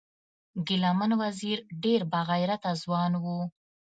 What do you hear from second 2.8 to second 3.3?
ځوان و